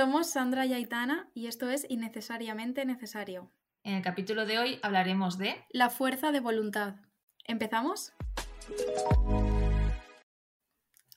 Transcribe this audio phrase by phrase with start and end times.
[0.00, 3.52] Somos Sandra y Aitana y esto es Innecesariamente Necesario.
[3.84, 6.94] En el capítulo de hoy hablaremos de La fuerza de voluntad.
[7.44, 8.14] ¿Empezamos?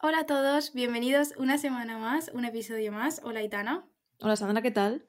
[0.02, 3.22] Hola a todos, bienvenidos una semana más, un episodio más.
[3.24, 3.88] Hola Aitana.
[4.20, 5.08] Hola Sandra, ¿qué tal?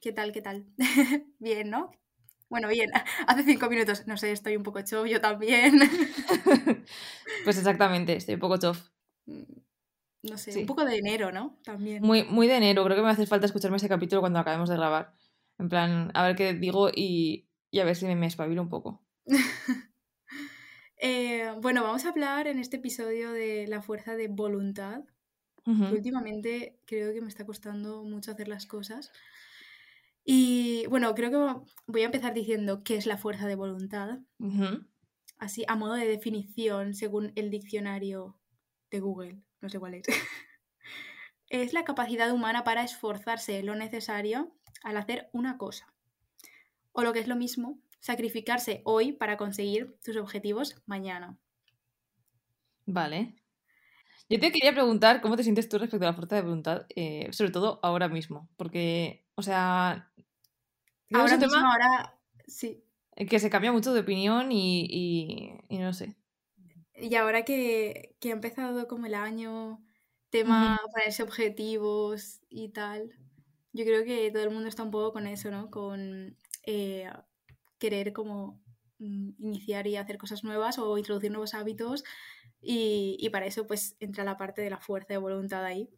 [0.00, 0.66] ¿Qué tal, qué tal?
[1.40, 1.90] bien, ¿no?
[2.48, 2.88] Bueno, bien,
[3.26, 5.80] hace cinco minutos, no sé, estoy un poco chof, yo también.
[7.44, 8.90] pues exactamente, estoy un poco chof.
[10.22, 11.58] No sé, un poco de enero, ¿no?
[11.64, 12.02] También.
[12.02, 14.76] Muy, muy de enero, creo que me hace falta escucharme ese capítulo cuando acabemos de
[14.76, 15.14] grabar.
[15.58, 17.48] En plan, a ver qué digo y,
[17.78, 19.02] a ver si me, me espabilo un poco.
[21.04, 25.02] Eh, bueno, vamos a hablar en este episodio de la fuerza de voluntad.
[25.66, 29.10] últimamente creo que me está costando mucho hacer las cosas.
[30.24, 34.20] Y bueno, creo que voy a empezar diciendo qué es la fuerza de voluntad.
[35.38, 38.38] Así, a modo de definición, según el diccionario
[38.92, 40.04] de Google, no sé cuál es.
[41.48, 45.86] es la capacidad humana para esforzarse lo necesario al hacer una cosa.
[46.92, 51.38] O lo que es lo mismo, sacrificarse hoy para conseguir tus objetivos mañana.
[52.84, 53.36] Vale.
[54.28, 57.28] Yo te quería preguntar cómo te sientes tú respecto a la fuerza de voluntad, eh,
[57.32, 60.10] sobre todo ahora mismo, porque, o sea,
[61.12, 62.82] ahora mismo, ahora sí.
[63.14, 66.16] Que se cambia mucho de opinión y, no sé.
[66.94, 69.82] Y ahora que, que, ha empezado como el año,
[70.30, 73.10] tema ponerse objetivos y tal,
[73.72, 75.70] yo creo que todo el mundo está un poco con eso, ¿no?
[75.70, 77.10] Con eh,
[77.78, 78.60] querer como
[78.98, 82.04] mm, iniciar y hacer cosas nuevas o introducir nuevos hábitos
[82.60, 85.90] y, y, para eso pues entra la parte de la fuerza de voluntad ahí.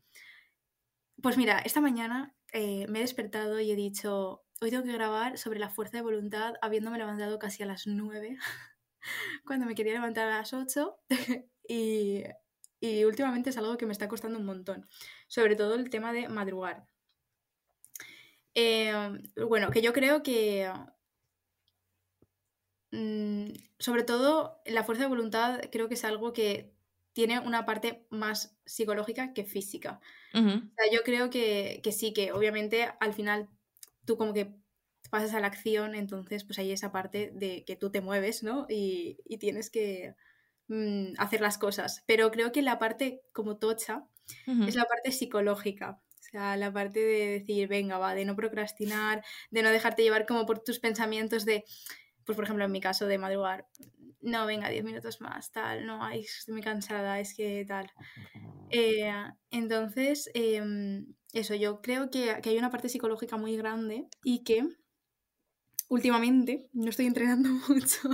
[1.22, 5.38] Pues mira, esta mañana eh, me he despertado y he dicho, hoy tengo que grabar
[5.38, 8.38] sobre la fuerza de voluntad habiéndome levantado casi a las 9,
[9.46, 10.98] cuando me quería levantar a las 8
[11.68, 12.24] y,
[12.80, 14.86] y últimamente es algo que me está costando un montón,
[15.28, 16.86] sobre todo el tema de madrugar.
[18.54, 18.92] Eh,
[19.48, 20.70] bueno, que yo creo que
[22.92, 23.46] mm,
[23.78, 26.72] sobre todo la fuerza de voluntad creo que es algo que
[27.12, 30.00] tiene una parte más psicológica que física.
[30.34, 33.48] o sea, yo creo que, que, sí, que obviamente al final
[34.04, 34.56] tú como que
[35.14, 38.66] pasas a la acción, entonces pues hay esa parte de que tú te mueves, ¿no?
[38.68, 40.16] Y, y tienes que
[40.66, 42.02] mm, hacer las cosas.
[42.04, 44.08] Pero creo que la parte como tocha
[44.66, 46.00] es la parte psicológica.
[46.18, 49.22] O sea, la parte de decir, venga, va, de no procrastinar,
[49.52, 51.64] de no dejarte llevar como por tus pensamientos de,
[52.24, 53.68] pues por ejemplo en mi caso de madrugar,
[54.20, 57.92] no, venga, 10 minutos más, tal, no, ay, estoy muy cansada, es que tal.
[58.70, 59.12] Eh,
[59.52, 64.66] entonces, em, eso, yo creo que, que, hay una parte psicológica muy grande y que
[65.88, 68.08] últimamente no estoy entrenando mucho,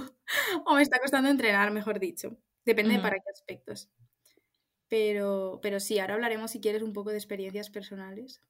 [0.66, 2.36] o me está costando entrenar, mejor dicho.
[2.64, 3.90] Depende de para qué aspectos.
[4.88, 8.42] Pero, pero sí, ahora hablaremos si quieres un poco de experiencias personales.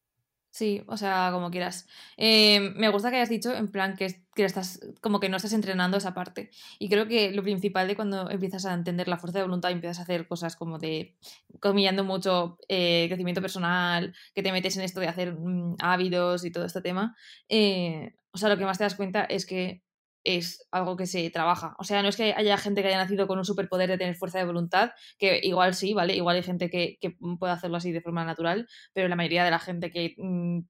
[0.53, 1.87] Sí, o sea, como quieras.
[2.17, 5.53] Eh, me gusta que hayas dicho en plan que, que, estás como que no estás
[5.53, 6.51] entrenando esa parte.
[6.81, 9.75] Y creo que lo principal de cuando empiezas a entender la fuerza de voluntad y
[9.75, 11.17] empiezas a hacer cosas como de
[11.61, 16.51] comillando mucho eh, crecimiento personal, que te metes en esto de hacer mm, hábitos y
[16.51, 17.17] todo este tema,
[17.49, 19.83] eh, o sea, lo que más te das cuenta es que
[20.25, 21.75] es algo que se trabaja.
[21.79, 24.17] O sea, no es que haya gente que haya nacido con un superpoder de tener
[24.17, 26.15] fuerza de voluntad, que igual sí, ¿vale?
[26.15, 26.99] Igual hay gente que,
[27.39, 30.61] puede hacerlo así de forma natural, pero la mayoría de la gente que mm,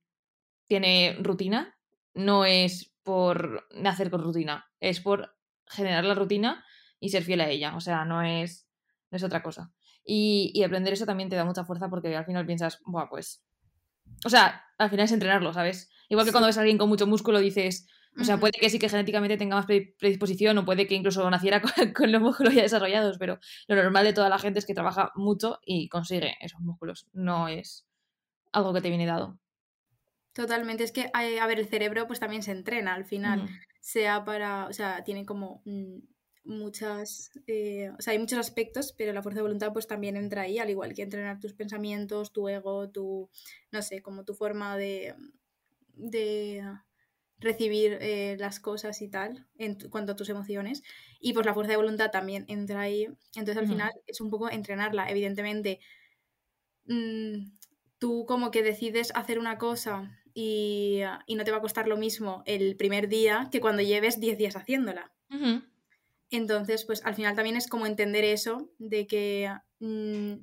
[0.66, 1.76] tiene rutina
[2.15, 5.34] no es por nacer con rutina, es por
[5.66, 6.65] generar la rutina
[7.00, 7.77] y ser fiel a ella.
[7.77, 8.69] O sea, no es,
[9.10, 9.72] es otra cosa.
[10.04, 13.42] Y, y aprender eso también te da mucha fuerza porque al final piensas, Buah, pues.
[14.25, 15.91] O sea, al final es entrenarlo, ¿sabes?
[16.09, 17.87] Igual que cuando ves a alguien con mucho músculo dices,
[18.19, 21.63] o sea, puede que sí que genéticamente tenga más predisposición o puede que incluso naciera
[21.97, 23.39] con, los músculos ya desarrollados, pero
[23.69, 27.07] lo normal de toda la gente es que trabaja mucho y consigue esos músculos.
[27.13, 27.87] No es
[28.53, 29.39] algo que te viene dado.
[30.33, 33.49] Totalmente, es que, a ver, el cerebro pues también se entrena al final,
[33.81, 35.63] sea para, o sea, tiene como
[36.45, 40.42] muchas, eh, o sea, hay muchos aspectos, pero la fuerza de voluntad pues también entra
[40.42, 43.31] ahí, al igual que entrenar tus pensamientos, tu ego, tu,
[43.71, 45.15] no sé, como tu forma de,
[45.95, 46.65] de
[47.41, 50.83] recibir eh, las cosas y tal, en cuanto a tus emociones.
[51.21, 53.07] Y pues la fuerza de voluntad también entra ahí.
[53.34, 55.10] Entonces al final es un poco entrenarla.
[55.10, 55.81] Evidentemente,
[56.87, 57.51] mm,
[57.98, 62.42] tú como que decides hacer una cosa y, no te va a costar lo mismo
[62.47, 65.13] el primer día que cuando lleves 10 días haciéndola.
[66.30, 70.34] Entonces, pues al final también es como entender eso, de que mm,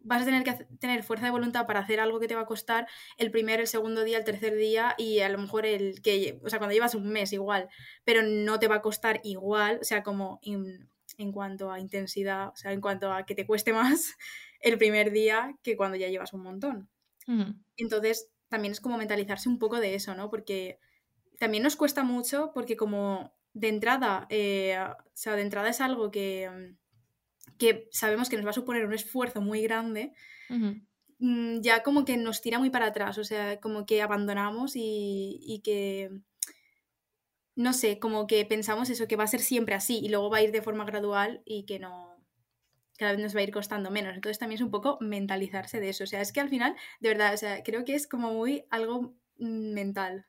[0.00, 2.46] vas a tener que tener fuerza de voluntad para hacer algo que te va a
[2.46, 2.88] costar
[3.18, 6.48] el primer, el segundo día, el tercer día y a lo mejor el que, o
[6.48, 7.68] sea, cuando llevas un mes igual,
[8.04, 12.56] pero no te va a costar igual, o sea, como en cuanto a intensidad, o
[12.56, 14.16] sea, en cuanto a que te cueste más
[14.60, 16.88] el primer día que cuando ya llevas un montón.
[17.76, 20.30] Entonces, también es como mentalizarse un poco de eso, ¿no?
[20.30, 20.80] Porque
[21.40, 26.10] también nos cuesta mucho porque como de entrada, eh, o sea, de entrada es algo
[26.10, 26.74] que,
[27.56, 30.12] que sabemos que nos va a suponer un esfuerzo muy grande,
[31.18, 35.40] mm, ya como que nos tira muy para atrás, o sea, como que abandonamos y,
[35.40, 36.10] y que
[37.56, 40.38] no sé, como que pensamos eso, que va a ser siempre así y luego va
[40.38, 42.22] a ir de forma gradual y que no,
[42.98, 44.14] cada vez nos va a ir costando menos.
[44.14, 46.04] Entonces también es un poco mentalizarse de eso.
[46.04, 48.66] O sea, es que al final, de verdad, o sea, creo que es como muy
[48.70, 50.26] algo mm, mental.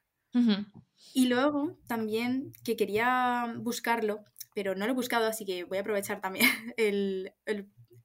[1.14, 5.82] Y luego también que quería buscarlo, pero no lo he buscado, así que voy a
[5.82, 6.46] aprovechar también
[6.78, 7.34] el,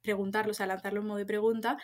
[0.03, 1.79] preguntarlo, o sea, lanzarlo en modo de pregunta.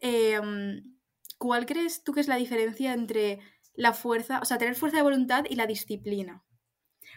[0.00, 0.96] Em,
[1.38, 3.40] ¿Cuál crees tú que es la diferencia entre
[3.74, 6.44] la fuerza, o sea, tener fuerza de voluntad y la disciplina?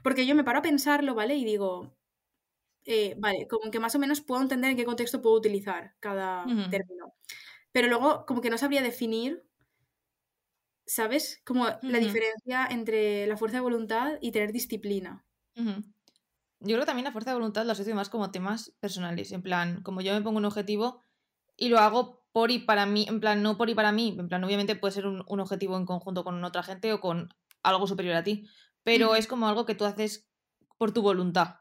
[0.04, 1.36] Porque yo me paro a pensarlo, ¿vale?
[1.36, 1.96] Y digo,
[2.86, 6.46] eh, vale, como que más o menos puedo entender en qué contexto puedo utilizar cada
[6.70, 7.14] término.
[7.72, 9.44] Pero luego, como que no sabría definir,
[10.86, 11.42] ¿sabes?
[11.46, 15.26] Como la diferencia entre la fuerza de voluntad y tener disciplina.
[15.56, 19.32] Yo creo que también la fuerza de voluntad lo asocio más como temas personales.
[19.32, 21.02] En plan, como yo me pongo un objetivo
[21.58, 24.16] y lo hago por y para mí, en plan, no por y para mí.
[24.18, 27.30] En plan, obviamente puede ser un, un objetivo en conjunto con otra gente o con
[27.64, 28.48] algo superior a ti
[28.84, 30.30] pero es como algo que tú haces
[30.78, 31.61] por tu voluntad.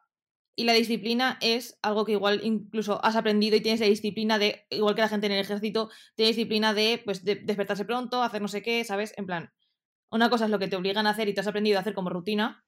[0.60, 4.66] Y la disciplina es algo que igual incluso has aprendido y tienes la disciplina de,
[4.68, 8.48] igual que la gente en el ejército, tienes disciplina de, pues, despertarse pronto, hacer no
[8.48, 9.14] sé qué, ¿sabes?
[9.16, 9.54] En plan,
[10.10, 11.94] una cosa es lo que te obligan a hacer y te has aprendido a hacer
[11.94, 12.66] como rutina,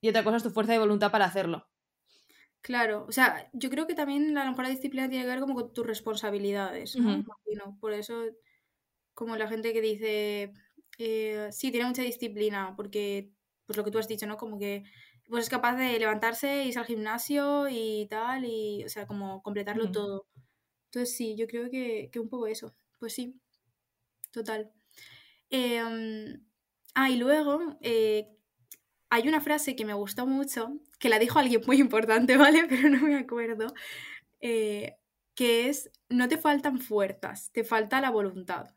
[0.00, 1.68] y otra cosa es tu fuerza de voluntad para hacerlo.
[2.60, 5.38] Claro, o sea, yo creo que también a lo mejor la disciplina tiene que ver
[5.38, 7.78] como con tus responsabilidades, ¿no?
[7.80, 8.20] Por eso,
[9.14, 10.52] como la gente que dice,
[10.98, 13.30] eh, sí, tiene mucha disciplina, porque
[13.64, 14.36] pues lo que tú has dicho, ¿no?
[14.36, 14.82] Como que
[15.28, 19.90] pues es capaz de levantarse, irse al gimnasio y tal, y, o sea, como completarlo
[19.90, 20.26] todo.
[20.86, 22.74] Entonces sí, yo creo que, un poco eso.
[22.98, 23.38] Pues sí,
[24.30, 24.72] total.
[25.50, 26.42] Em,
[26.94, 28.28] ah, y luego eh,
[29.10, 32.66] hay una frase que me gustó mucho, que la dijo alguien muy importante, ¿vale?
[32.68, 33.74] Pero no me acuerdo,
[34.40, 34.96] eh,
[35.34, 38.74] que es, no te faltan fuerzas, te falta la voluntad.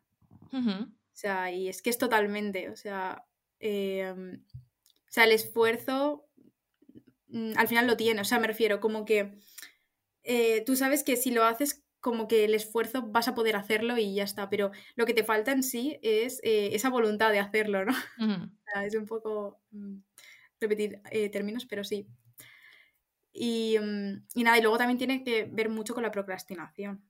[0.52, 3.24] O sea, y es que es totalmente, o sea,
[3.60, 6.29] em, o sea, el esfuerzo
[7.56, 9.40] al final lo tiene, o sea, me refiero como que
[10.24, 13.98] eh, tú sabes que si lo haces como que el esfuerzo vas a poder hacerlo
[13.98, 17.40] y ya está, pero lo que te falta en sí es eh, esa voluntad de
[17.40, 17.94] hacerlo, ¿no?
[18.86, 19.98] es un poco mm,
[20.60, 22.08] repetir eh, términos, pero sí.
[23.34, 27.04] Y, mm, y, nada, y luego también tiene que ver mucho con la procrastinación.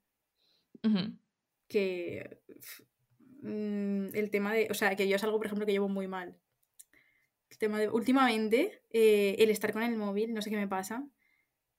[1.68, 2.40] Que
[3.44, 6.40] el tema de, o sea, que yo es algo, por ejemplo, que llevo muy mal
[7.58, 7.90] tema de...
[7.90, 11.08] Últimamente, eh, el estar con el móvil, no sé qué me pasa,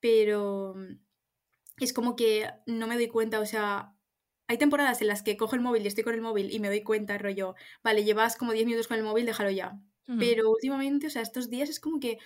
[0.00, 0.98] pero mm,
[1.78, 3.94] es como que no me doy cuenta, o sea,
[4.48, 6.68] hay temporadas en las que cojo el móvil y estoy con el móvil y me
[6.68, 9.80] doy cuenta, rollo, vale, llevas como 10 minutos con el móvil, déjalo ya.
[10.18, 12.18] Pero últimamente, o sea, estos días es como que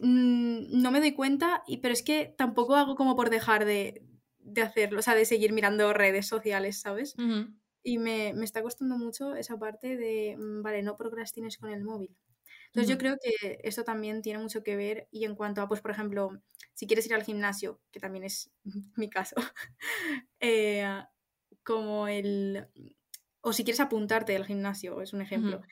[0.00, 4.04] mm, no me doy cuenta, y, pero es que tampoco hago como por dejar de,
[4.38, 7.16] de hacerlo, o sea, de seguir mirando redes sociales, ¿sabes?
[7.88, 11.82] Y me, me, está costando mucho esa parte de, mm, vale, no procrastines con el
[11.82, 12.14] móvil.
[12.66, 15.80] Entonces yo creo que esto también tiene mucho que ver y en cuanto a, pues
[15.80, 16.30] por ejemplo,
[16.74, 18.50] si quieres ir al gimnasio, que también es
[18.96, 19.36] mi caso,
[20.40, 20.86] eh,
[21.62, 22.68] como el,
[23.40, 25.62] o si quieres apuntarte al gimnasio, es un ejemplo,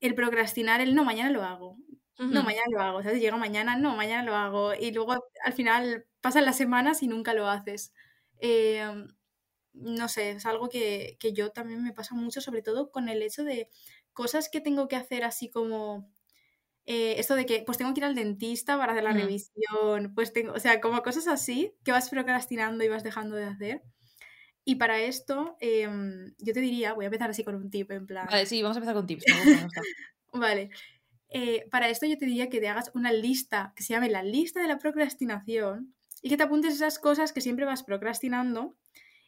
[0.00, 1.76] el procrastinar, el no, mañana lo hago,
[2.18, 3.20] no, mañana lo hago, ¿sabes?
[3.20, 7.34] Llega mañana, no, mañana lo hago y luego al final pasan las semanas y nunca
[7.34, 7.92] lo haces.
[8.38, 8.86] Eh,
[9.74, 13.22] no sé, es algo que, que yo también me pasa mucho, sobre todo con el
[13.22, 13.68] hecho de
[14.12, 16.08] cosas que tengo que hacer así como
[16.86, 20.32] eh, esto de que pues tengo que ir al dentista para hacer la revisión, pues
[20.32, 23.82] tengo, o sea, como cosas así que vas procrastinando y vas dejando de hacer.
[24.66, 28.06] Y para esto, em, yo te diría, voy a empezar así con un tip, en
[28.06, 28.26] plan.
[28.30, 29.24] Vale, sí, vamos a empezar con tips.
[30.32, 30.70] vale.
[31.30, 34.22] Eh, para esto yo te diría que te hagas una lista que se llame la
[34.22, 38.76] lista de la procrastinación y que te apuntes esas cosas que siempre vas procrastinando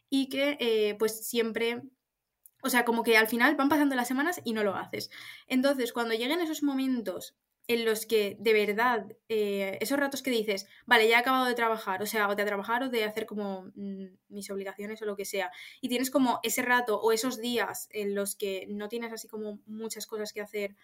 [0.09, 1.81] y que eh, pues siempre
[2.63, 5.09] o sea, como que al final van pasando las semanas y no lo haces.
[5.47, 7.37] Entonces, cuando lleguen esos momentos
[7.67, 11.53] en los que de verdad, eh, esos ratos que dices, vale, ya he acabado de
[11.53, 15.17] trabajar, o sea, o de trabajar o de hacer como mm, mis obligaciones o lo
[15.17, 19.11] que sea, y tienes como ese rato o esos días en los que no tienes
[19.11, 20.75] así como muchas cosas que hacer,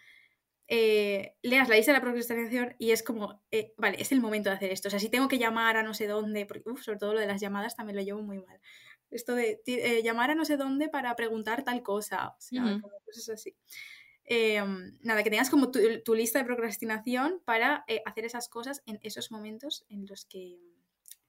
[0.68, 4.50] eh, leas la lista de la procrastinación y es como, eh, vale, es el momento
[4.50, 4.88] de hacer esto.
[4.88, 7.28] O sea, si tengo que llamar a no sé dónde, porque, sobre todo lo de
[7.28, 8.60] las llamadas también lo llevo muy mal.
[9.14, 9.62] Esto de
[10.04, 13.56] llamar a no sé dónde para preguntar tal cosa, o sea, como cosas así.
[14.26, 19.00] Em, nada, que tengas como tu, lista de procrastinación para eh, hacer esas cosas en
[19.04, 20.60] esos momentos en los que,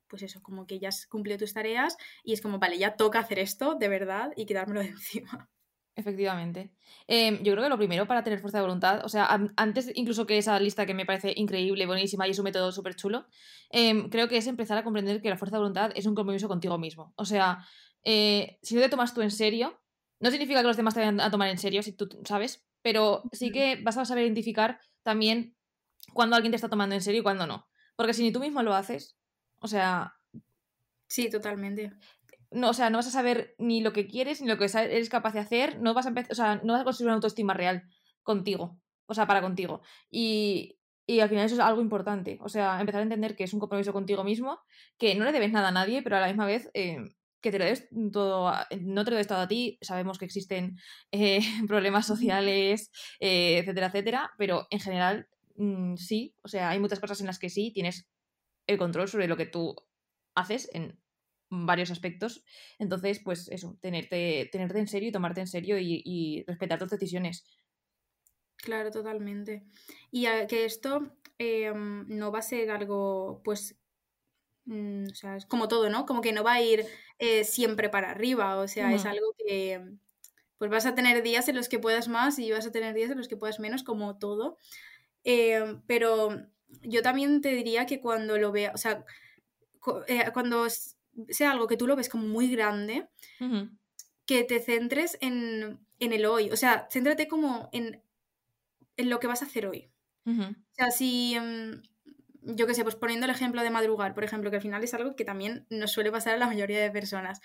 [0.08, 3.18] pues eso, como que ya has cumplido tus tareas y es como, vale, ya toca
[3.18, 5.50] hacer esto de verdad y quedármelo de encima.
[5.96, 6.72] Efectivamente.
[7.06, 10.26] Em, yo creo que lo primero para tener fuerza de voluntad, o sea, antes incluso
[10.26, 13.26] que esa lista que me parece increíble, buenísima y es un método súper chulo,
[13.70, 16.48] em, creo que es empezar a comprender que la fuerza de voluntad es un compromiso
[16.48, 17.12] contigo mismo.
[17.16, 17.64] O sea,
[18.02, 19.80] eh, si no te tomas tú en serio,
[20.18, 23.22] no significa que los demás te vayan a tomar en serio, si tú sabes, pero
[23.32, 25.56] sí que vas a saber identificar también
[26.12, 27.68] cuando alguien te está tomando en serio y cuando no.
[27.96, 29.16] Porque si ni tú mismo lo haces,
[29.60, 30.14] o sea...
[31.06, 31.92] Sí, totalmente
[32.54, 35.08] no, o sea, no vas a saber ni lo que quieres ni lo que eres
[35.08, 37.52] capaz de hacer, no vas a empezar, o sea, no vas a construir una autoestima
[37.52, 37.82] real
[38.22, 39.82] contigo, o sea, para contigo.
[40.10, 43.52] Y, y al final eso es algo importante, o sea, empezar a entender que es
[43.52, 44.60] un compromiso contigo mismo,
[44.98, 46.98] que no le debes nada a nadie, pero a la misma vez eh,
[47.40, 50.78] que te lo des todo, no te lo des todo a ti, sabemos que existen
[51.10, 57.00] eh, problemas sociales, eh, etcétera, etcétera, pero en general mm, sí, o sea, hay muchas
[57.00, 58.08] cosas en las que sí tienes
[58.66, 59.76] el control sobre lo que tú
[60.34, 60.98] haces en
[61.50, 62.44] varios aspectos.
[62.78, 67.44] Entonces, pues eso, tenerte, tenerte en serio y tomarte en serio y, respetar tus decisiones.
[68.56, 69.64] Claro, totalmente.
[70.10, 73.76] Y que esto em, no va a ser algo, pues,
[74.64, 76.06] mm, o sea, es como todo, ¿no?
[76.06, 76.84] Como que no va a ir
[77.18, 79.82] eh, siempre para arriba, o sea, es algo que,
[80.58, 83.10] pues vas a tener días en los que puedas más y vas a tener días
[83.10, 84.58] en los que puedas menos, como todo.
[85.24, 86.46] Em, pero
[86.82, 89.04] yo también te diría que cuando lo vea, o sea,
[90.06, 90.66] eh, cuando
[91.28, 93.08] sea algo que tú lo ves como muy grande,
[94.26, 96.50] que te centres en, el hoy.
[96.50, 98.02] O sea, céntrate como en,
[98.96, 99.90] lo que vas a hacer hoy.
[100.26, 104.50] O sea, si, mm, yo qué sé, pues poniendo el ejemplo de madrugar, por ejemplo,
[104.50, 107.40] que al final es algo que también nos suele pasar a la mayoría de personas.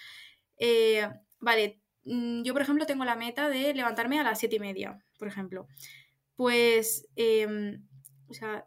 [0.58, 1.08] Eh,
[1.40, 4.98] vale, mm, yo por ejemplo tengo la meta de levantarme a las siete y media,
[5.18, 5.68] por ejemplo.
[6.36, 7.86] Pues, em,
[8.28, 8.66] o sea,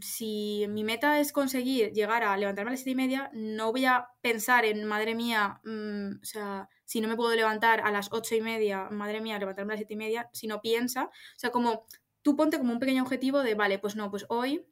[0.00, 3.84] si mi meta es conseguir llegar a levantarme a las siete y media, no voy
[3.84, 8.08] a pensar en, madre mía, mm, o sea, si no me puedo levantar a las
[8.12, 11.50] ocho y media, madre mía, levantarme a las siete y media, sino piensa, o sea,
[11.50, 11.86] como
[12.22, 14.66] tú ponte como un pequeño objetivo de, vale, pues no, pues hoy,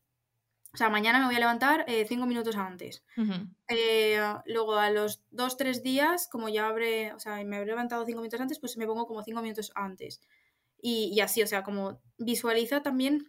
[0.72, 3.04] o sea, mañana me voy a levantar eh, cinco minutos antes.
[3.68, 8.04] Eh, luego a los dos, tres días, como ya habré, o sea, me habré levantado
[8.04, 10.20] cinco minutos antes, pues me pongo como cinco minutos antes.
[10.80, 13.26] Y, y así, o sea, como visualiza también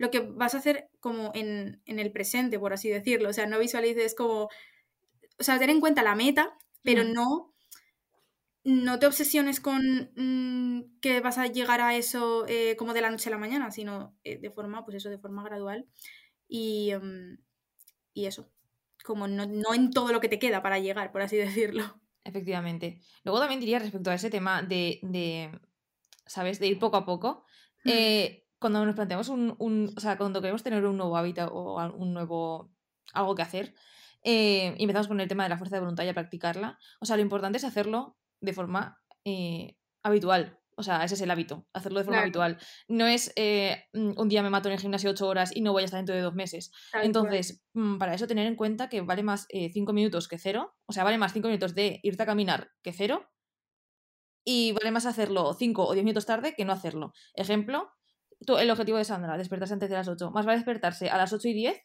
[0.00, 3.28] lo que vas a hacer como en, el presente, por así decirlo.
[3.28, 4.44] O sea, no visualices como.
[5.38, 7.52] O sea, ten en cuenta la meta, pero no.
[8.64, 13.10] No te obsesiones con mm, que vas a llegar a eso eh, como de la
[13.10, 15.86] noche a la mañana, sino eh, de forma, pues eso, de forma gradual.
[16.48, 17.38] Y, mm,
[18.14, 18.50] y eso.
[19.04, 22.00] Como no, en todo lo que te queda para llegar, por así decirlo.
[22.24, 23.02] Efectivamente.
[23.22, 25.50] Luego también diría respecto a ese tema de,
[26.24, 26.58] ¿sabes?
[26.58, 27.44] De ir poco a poco.
[27.84, 31.82] Eh, cuando nos planteamos un, un, o sea, cuando queremos tener un nuevo hábito o
[31.96, 32.70] un nuevo,
[33.14, 33.74] algo que hacer,
[34.22, 37.06] eh, y empezamos con el tema de la fuerza de voluntad y a practicarla, o
[37.06, 40.58] sea, lo importante es hacerlo de forma eh, habitual.
[40.76, 42.56] O sea, ese es el hábito, hacerlo de forma habitual.
[42.88, 45.72] No es eh, mm, un día me mato en el gimnasio ocho horas y no
[45.72, 46.70] voy a estar dentro de dos meses.
[47.02, 50.74] Entonces, mm, para eso tener en cuenta que vale más cinco minutos que cero.
[50.86, 53.28] O sea, vale más cinco minutos de irte a caminar que cero.
[54.42, 57.12] Y vale más hacerlo cinco o diez minutos tarde que no hacerlo.
[57.34, 57.90] Ejemplo,
[58.46, 60.30] el objetivo de Sandra, despertarse antes de las 8.
[60.30, 61.82] Más vale despertarse a las 8 y 10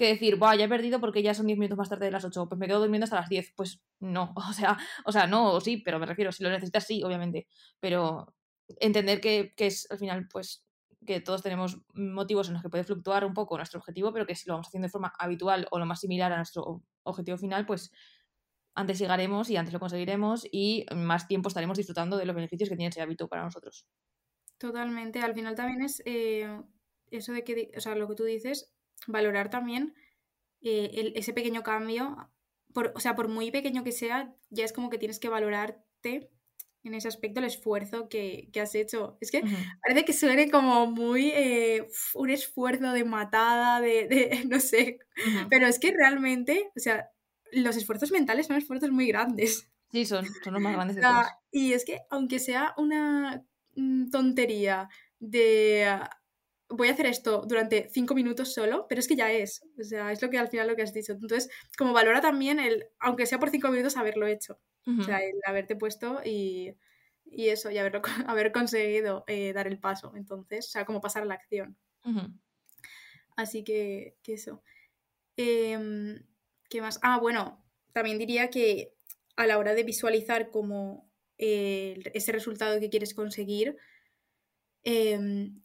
[0.00, 2.24] que decir, Buah, ya he perdido porque ya son 10 minutos más tarde de las
[2.24, 3.52] 8, pues me quedo durmiendo hasta las 10.
[3.54, 7.02] Pues no, o sea, o sea, no, sí, pero me refiero, si lo necesitas, sí,
[7.04, 7.46] obviamente.
[7.80, 8.34] Pero
[8.80, 10.64] entender que, es al final, pues,
[11.06, 14.34] que todos tenemos motivos en los que puede fluctuar un poco nuestro objetivo, pero que
[14.34, 17.66] si lo vamos haciendo de forma habitual o lo más similar a nuestro objetivo final,
[17.66, 17.90] pues
[18.74, 22.76] antes llegaremos y antes lo conseguiremos y más tiempo estaremos disfrutando de los beneficios que
[22.76, 23.86] tiene ese hábito para nosotros.
[24.60, 25.20] Totalmente.
[25.20, 26.46] Al final también es eh,
[27.10, 28.70] eso de que, o sea, lo que tú dices,
[29.06, 29.94] valorar también
[30.60, 32.30] eh, ese pequeño cambio.
[32.74, 36.30] Por, o sea, por muy pequeño que sea, ya es como que tienes que valorarte
[36.84, 39.16] en ese aspecto el esfuerzo que, has hecho.
[39.22, 39.42] Es que
[39.82, 44.98] parece que suene como muy eh, un esfuerzo de matada, de, no sé,
[45.48, 47.08] pero es que realmente, o sea,
[47.50, 49.70] los esfuerzos mentales son esfuerzos muy grandes.
[49.90, 51.26] Sí, son, son los más grandes de todos.
[51.50, 53.44] Y es que aunque sea una
[54.10, 56.10] tontería de ah,
[56.70, 59.62] voy a hacer esto durante cinco minutos solo, pero es que ya es.
[59.78, 61.12] O sea, es lo que al final lo que has dicho.
[61.12, 64.58] Entonces, como valora también el, aunque sea por cinco minutos, haberlo hecho.
[64.86, 66.74] O sea, el haberte puesto y,
[67.26, 70.12] eso, y haberlo, haber conseguido eh, dar el paso.
[70.16, 71.76] Entonces, o sea, como pasar a la acción.
[73.36, 74.62] Así que, que eso.
[75.36, 76.24] Em,
[76.68, 76.98] ¿Qué más?
[77.02, 78.94] Ah, bueno, también diría que
[79.36, 81.09] a la hora de visualizar como
[82.14, 83.76] ese resultado que quieres conseguir,
[84.82, 85.62] em,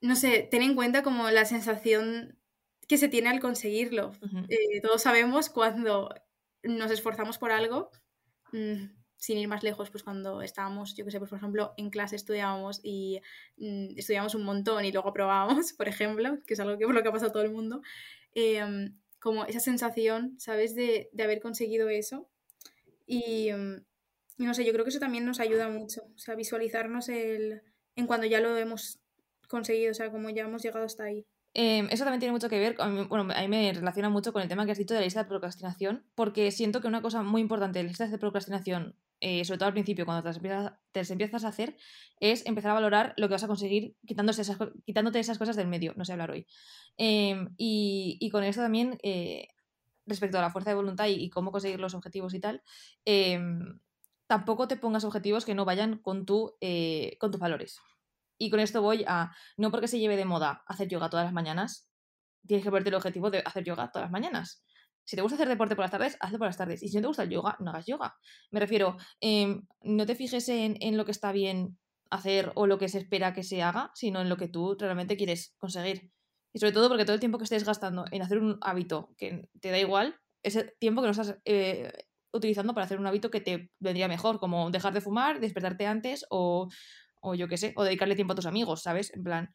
[0.00, 2.38] no sé, ten en cuenta como la sensación
[2.88, 4.12] que se tiene al conseguirlo.
[4.48, 6.14] Eh, todos sabemos cuando
[6.62, 7.90] nos esforzamos por algo,
[8.52, 8.84] mm,
[9.16, 12.16] sin ir más lejos, pues cuando estábamos, yo que sé, pues por ejemplo, en clase
[12.16, 13.20] estudiábamos y
[13.58, 17.02] mm, estudiábamos un montón y luego aprobábamos, por ejemplo, que es algo que por lo
[17.02, 17.82] que ha pasado todo el mundo,
[18.34, 22.28] em, como esa sensación, ¿sabes?, de, de haber conseguido eso.
[23.06, 23.84] Y, mm,
[24.36, 27.62] y, no sé, yo creo que eso también nos ayuda mucho, o sea, visualizarnos el,
[27.96, 29.00] en cuando ya lo hemos
[29.48, 31.26] conseguido, o sea, como ya hemos llegado hasta ahí.
[31.56, 32.76] Em, eso también tiene mucho que ver,
[33.08, 35.22] bueno, a mí me relaciona mucho con el tema que has dicho de la lista
[35.22, 39.44] de procrastinación, porque siento que una cosa muy importante de la lista de procrastinación, eh,
[39.44, 41.76] sobre todo al principio, cuando te las, empiezas, empiezas, a hacer,
[42.18, 44.42] es empezar a valorar lo que vas a conseguir quitándose
[44.84, 46.44] quitándote esas cosas del medio, no sé hablar hoy.
[46.96, 49.46] Em, y, con esto también, eh,
[50.06, 52.62] respecto a la fuerza de voluntad y, cómo conseguir los objetivos y tal,
[53.04, 53.78] em,
[54.34, 57.78] tampoco te pongas objetivos que no vayan con, tu, eh, con tus valores.
[58.36, 61.32] Y con esto voy a, no porque se lleve de moda hacer yoga todas las
[61.32, 61.88] mañanas,
[62.44, 64.64] tienes que ponerte el objetivo de hacer yoga todas las mañanas.
[65.04, 66.82] Si te gusta hacer deporte por las tardes, hazlo por las tardes.
[66.82, 68.16] Y si no te gusta el yoga, no hagas yoga.
[68.50, 71.78] Me refiero, em, no te fijes en, en, lo que está bien
[72.10, 75.16] hacer o lo que se espera que se haga, sino en lo que tú realmente
[75.16, 76.10] quieres conseguir.
[76.52, 79.48] Y sobre todo porque todo el tiempo que estés gastando en hacer un hábito que
[79.60, 81.92] te da igual, ese tiempo que no estás eh,
[82.34, 86.26] utilizando para hacer un hábito que te vendría mejor, como dejar de fumar, despertarte antes
[86.30, 86.68] o,
[87.22, 89.12] o yo qué sé, o dedicarle tiempo a tus amigos, ¿sabes?
[89.14, 89.54] En plan,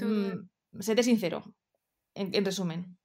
[0.00, 1.42] mm, séte sincero,
[2.14, 2.96] en, resumen.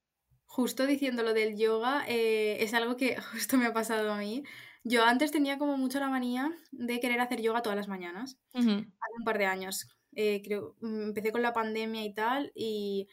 [0.46, 4.44] Justo diciendo lo del yoga, eh, es algo que justo me ha pasado a mí.
[4.84, 8.70] Yo antes tenía como mucho la manía de querer hacer yoga todas las mañanas, hace
[9.20, 9.90] un par de años.
[10.16, 13.10] Eh, creo, mm, empecé con la pandemia y tal, y,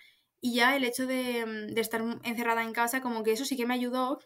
[0.53, 3.67] ya el hecho de, mm, de, estar encerrada en casa, como que eso sí que
[3.67, 4.19] me ayudó,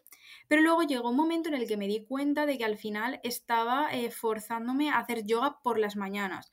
[0.48, 3.20] pero luego llegó un momento en el que me di cuenta de que al final
[3.22, 6.50] estaba eh, forzándome a hacer yoga por las mañanas.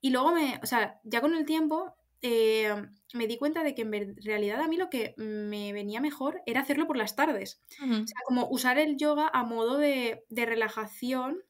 [0.00, 2.74] Y luego me, o sea, ya con el tiempo eh,
[3.14, 6.60] me di cuenta de que en realidad a mí lo que me venía mejor era
[6.60, 7.60] hacerlo por las tardes.
[7.82, 11.42] O sea, como usar el yoga a modo de, relajación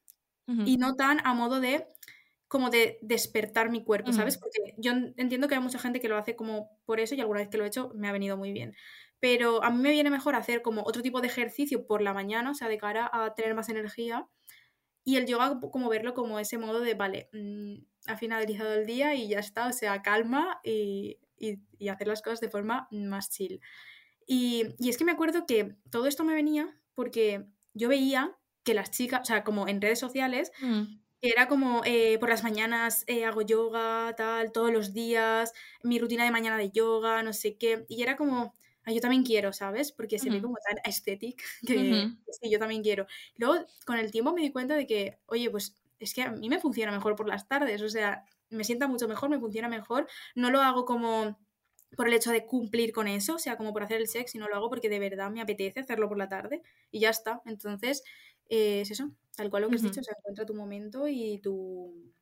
[0.66, 1.86] y no tan a modo de
[2.50, 4.36] como de despertar mi cuerpo, ¿sabes?
[4.36, 7.40] Porque yo entiendo que hay mucha gente que lo hace como por eso y alguna
[7.40, 8.74] vez que lo he hecho me ha venido muy bien
[9.20, 12.50] pero a mí me viene mejor hacer como otro tipo de ejercicio por la mañana,
[12.50, 14.26] o sea, de cara a tener más energía.
[15.04, 17.74] Y el yoga, como verlo como ese modo de, vale, mm,
[18.06, 22.40] ha finalizado el día y ya está, o sea, calma y, y, hacer las cosas
[22.40, 23.60] de forma más chill.
[24.26, 28.74] Y, y, es que me acuerdo que todo esto me venía porque yo veía que
[28.74, 30.84] las chicas, o sea, como en redes sociales, mm.
[31.22, 35.52] Era como eh, por las mañanas eh, hago yoga, tal, todos los días,
[35.82, 38.54] mi rutina de mañana de yoga, no sé qué, y era como,
[38.84, 39.92] Ah, yo también quiero, ¿sabes?
[39.92, 43.06] Porque se ve como tan estético que, sí, yo también quiero.
[43.36, 46.48] Luego, con el tiempo me di cuenta de que, oye, pues es que a mí
[46.48, 50.08] me funciona mejor por las tardes, o sea, me sienta mucho mejor, me funciona mejor.
[50.34, 51.38] No lo hago como
[51.96, 54.48] por el hecho de cumplir con eso, o sea, como por hacer el sex, sino
[54.48, 57.42] lo hago porque de verdad me apetece hacerlo por la tarde y ya está.
[57.44, 58.02] Entonces,
[58.50, 61.38] eh, es eso, tal cual lo que has dicho, o sea, encuentra tu momento y
[61.38, 62.12] tu...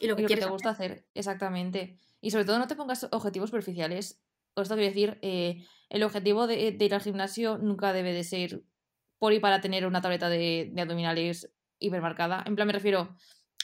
[0.00, 1.06] Y lo que, quieres te gusta hacer.
[1.14, 1.98] exactamente.
[2.20, 4.20] Y sobre todo no te pongas objetivos superficiales
[4.62, 8.62] esto quiero decir, eh, el objetivo de, ir al gimnasio nunca debe de ser
[9.18, 12.42] por y para tener una tableta de, abdominales hipermarcada.
[12.46, 13.16] En plan, me refiero,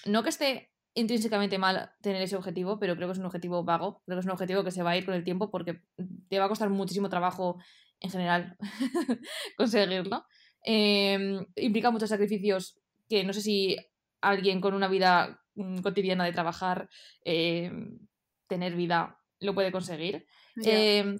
[0.06, 4.02] no que esté intrínsecamente mal tener ese objetivo, pero creo que es un objetivo vago,
[4.04, 5.82] creo que es un objetivo que se va a ir con el tiempo porque
[6.28, 7.58] te va a costar muchísimo trabajo
[8.00, 8.56] en general
[9.56, 10.26] conseguirlo.
[10.62, 13.76] Em, implica muchos sacrificios que no sé si
[14.20, 16.88] alguien con una vida mm, cotidiana de trabajar,
[17.24, 17.98] em,
[18.46, 20.26] tener vida, lo puede conseguir.
[20.64, 21.18] Eh,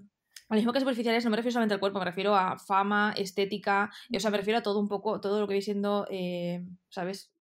[0.48, 3.90] lo mismo que superficiales, no me refiero solamente al cuerpo, me refiero a fama, estética,
[4.14, 7.31] o sea, me refiero a todo un poco, todo lo que viene siendo, eh, ¿sabes?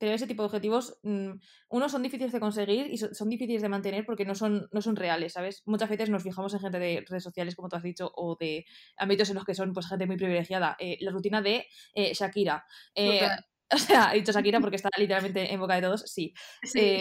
[0.00, 1.32] Tener ese tipo de objetivos, mm,
[1.68, 4.96] unos son difíciles de conseguir y son, difíciles de mantener porque no son, no son
[4.96, 5.62] reales, ¿sabes?
[5.66, 8.64] Muchas veces nos fijamos en gente de redes sociales, como tú has dicho, o de
[8.96, 10.74] ámbitos en los que son pues gente muy privilegiada.
[10.78, 12.64] Eh, la rutina de eh, Shakira.
[13.72, 16.32] o sea, he dicho Shakira porque está literalmente en boca de todos, sí.
[16.64, 16.98] Sí.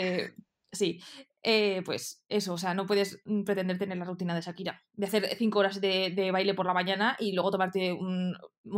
[0.71, 0.99] sí.
[1.41, 5.05] Eh, pues eso, o sea, no puedes mm, pretender tener la rutina de Shakira, de
[5.05, 8.35] hacer cinco horas de, baile por la mañana y luego tomarte un,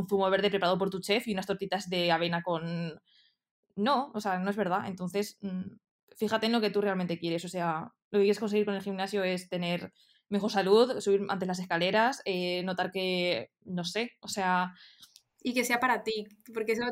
[0.08, 3.02] zumo verde preparado por tu chef y unas tortitas de avena con...
[3.82, 4.84] No, o sea, no es verdad.
[4.86, 5.76] Entonces, mm,
[6.16, 7.44] fíjate en lo que tú realmente quieres.
[7.46, 9.92] O sea, lo que quieres conseguir con el gimnasio es tener
[10.30, 14.74] mejor salud, subir antes las escaleras, eh, notar que, no sé, o sea,
[15.44, 16.84] y que sea para ti, porque eso,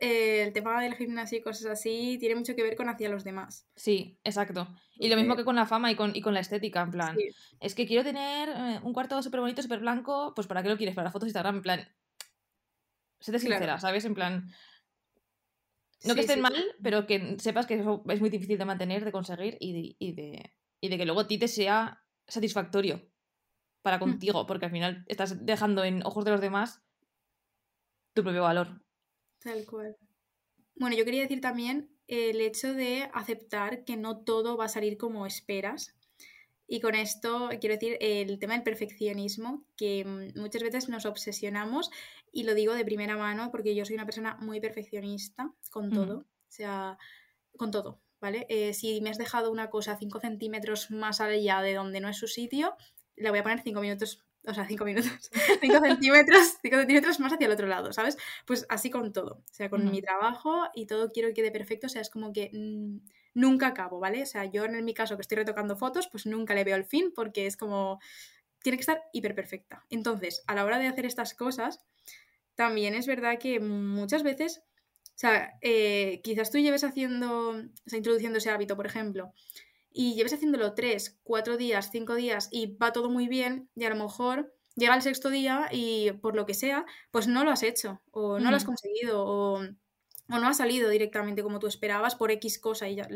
[0.00, 3.22] eh, el tema del gimnasio y cosas así tiene mucho que ver con hacia los
[3.22, 3.68] demás.
[3.76, 4.66] Sí, exacto.
[4.94, 7.16] Y lo mismo que con la fama y con, y con la estética, en plan,
[7.60, 10.78] es que quiero tener eh, un cuarto súper bonito, súper blanco, pues ¿para qué lo
[10.78, 10.94] quieres?
[10.94, 11.88] Para fotos de Instagram, en plan,
[13.20, 14.04] sé te sincera, ¿sabes?
[14.06, 14.50] En plan,
[16.04, 19.12] no que estén mal, pero que sepas que eso es muy difícil de mantener, de
[19.12, 23.08] conseguir y de, y de, y de que luego a ti te sea satisfactorio
[23.82, 24.00] para hmm.
[24.00, 26.82] contigo, porque al final estás dejando en ojos de los demás
[28.14, 28.82] tu propio valor.
[29.40, 29.96] Tal cual.
[30.74, 34.96] Bueno, yo quería decir también el hecho de aceptar que no todo va a salir
[34.96, 35.94] como esperas.
[36.68, 41.90] Y con esto quiero decir el tema del perfeccionismo, que mm, muchas veces nos obsesionamos,
[42.32, 46.18] y lo digo de primera mano porque yo soy una persona muy perfeccionista con todo,
[46.18, 46.98] o sea,
[47.56, 48.46] con todo, ¿vale?
[48.48, 52.16] Eh, si me has dejado una cosa 5 centímetros más allá de donde no es
[52.16, 52.74] su sitio,
[53.16, 57.32] le voy a poner 5 minutos o sea, 5 minutos, 5 centímetros, 5 centímetros más
[57.32, 58.16] hacia el otro lado, ¿sabes?
[58.46, 61.88] Pues así con todo, o sea, con mi trabajo y todo quiero que quede perfecto,
[61.88, 62.98] o sea, es como que mm,
[63.34, 64.22] nunca acabo, ¿vale?
[64.22, 66.84] O sea, yo en mi caso que estoy retocando fotos, pues nunca le veo el
[66.84, 67.98] fin porque es como,
[68.66, 69.84] tiene que estar hiper perfecta.
[69.90, 71.78] Entonces, a la hora de hacer estas cosas,
[72.56, 74.64] también es verdad que muchas veces,
[75.04, 79.32] o sea, eh, quizás tú lleves haciendo, o sea, introduciendo ese hábito, por ejemplo,
[79.92, 83.90] y lleves haciéndolo tres, cuatro días, cinco días y va todo muy bien y a
[83.90, 87.62] lo mejor llega el sexto día y por lo que sea, pues no lo has
[87.62, 89.62] hecho o no lo has conseguido o,
[90.26, 93.06] no ha salido directamente como tú esperabas por X cosa y ya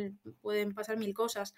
[0.43, 1.57] pueden pasar mil cosas.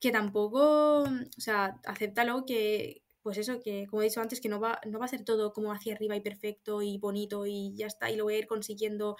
[0.00, 4.60] Que tampoco, o sea, acéptalo que, pues eso, que como he dicho antes, que no
[4.60, 7.86] va, no va a ser todo como hacia arriba y perfecto y bonito y ya
[7.86, 9.16] está, y lo voy a ir consiguiendo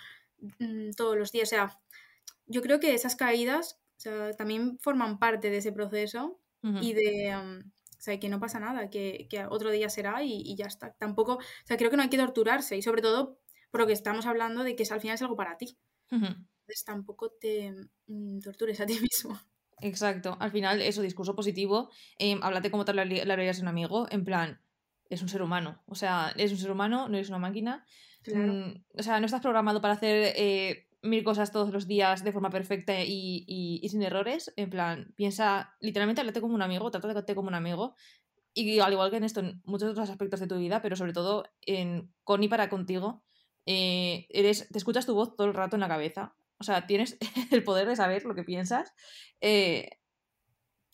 [0.59, 1.49] mm, todos los días.
[1.49, 1.81] O sea,
[2.47, 6.39] yo creo que esas caídas sea, también forman parte de ese proceso
[6.81, 7.35] y de...
[7.35, 10.93] o sea, que no pasa nada, que, otro día será y, ya está.
[10.93, 13.93] Tampoco, o sea, creo que no hay que torturarse y sobre todo por lo que
[13.93, 15.77] estamos hablando de que al final es algo para ti.
[16.11, 17.75] Entonces tampoco te
[18.07, 19.41] mm, tortures a ti mismo.
[19.83, 20.37] Exacto.
[20.41, 24.25] Al final, eso, discurso positivo, eh, háblate como tal le hablarías a un amigo, en
[24.25, 24.61] plan,
[25.11, 25.83] es un ser humano.
[25.87, 27.85] O sea, es un ser humano, no eres una máquina.
[28.27, 32.33] Mm, o sea, no estás programado para hacer eh, mil cosas todos los días de
[32.33, 34.53] forma perfecta y, sin errores.
[34.57, 37.95] En plan, piensa, literalmente, háblate como un amigo, trata de como un amigo.
[38.55, 41.13] Y al igual que en esto, en muchos otros aspectos de tu vida, pero sobre
[41.13, 43.23] todo en con y para contigo,
[43.67, 46.37] eh, eres, te escuchas tu voz todo el rato en la cabeza.
[46.63, 47.19] O sea, tienes
[47.51, 48.93] el poder de saber lo que piensas.
[49.41, 49.91] Eh,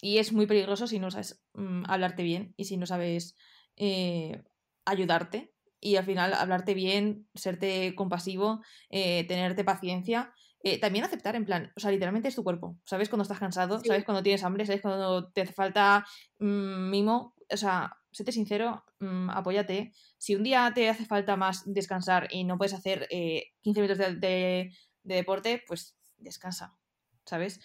[0.01, 3.37] y es muy peligroso si no sabes mm, hablarte bien y si no sabes
[3.77, 4.43] eh,
[4.85, 10.33] ayudarte y al final hablarte bien, serte compasivo, eh, tenerte paciencia.
[10.61, 12.77] Eh, también aceptar en plan, o sea, literalmente es tu cuerpo.
[12.85, 16.05] Sabes cuando estás cansado, sabes cuando tienes hambre, sabes cuando te hace falta
[16.41, 17.35] mm, mimo.
[17.51, 19.93] O sea, séte sincero, mm, apóyate.
[20.17, 23.99] Si un día te hace falta más descansar y no puedes hacer 15 eh, minutos
[23.99, 24.73] de,
[25.15, 26.77] deporte, pues descansa,
[27.25, 27.61] ¿sabes?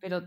[0.00, 0.22] Pero